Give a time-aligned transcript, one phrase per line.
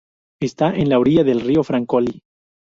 [0.41, 2.23] Está en la orilla del río Francolí.